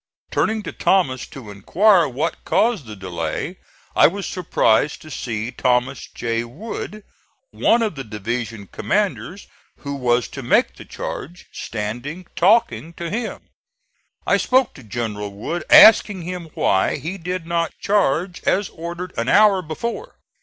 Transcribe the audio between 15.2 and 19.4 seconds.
Wood, asking him why he did not charge as ordered an